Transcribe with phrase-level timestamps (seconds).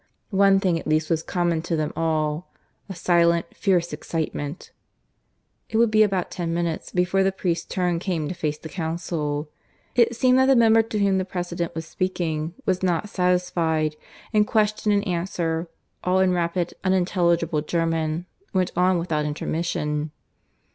[0.31, 2.51] One thing at least was common to them all
[2.89, 4.71] a silent, fierce excitement....
[5.69, 9.47] It would be about ten minutes before the priest's turn came to face the Council.
[9.93, 13.95] It seemed that the member to whom the President was speaking was not satisfied,
[14.33, 15.67] and question and answer,
[16.03, 18.25] all in rapid, unintelligible German,
[18.55, 20.09] went on without intermission.